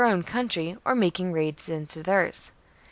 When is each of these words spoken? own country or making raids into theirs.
own 0.03 0.23
country 0.23 0.75
or 0.83 0.95
making 0.95 1.31
raids 1.31 1.69
into 1.69 2.01
theirs. 2.01 2.51